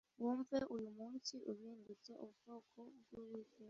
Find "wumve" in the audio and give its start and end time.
0.21-0.57